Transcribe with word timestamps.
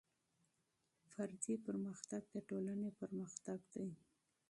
فردي 1.11 1.55
پرمختګ 1.65 2.21
د 2.33 2.35
ټولنې 2.49 2.89
پرمختګ 3.01 3.59
دی. 3.73 3.87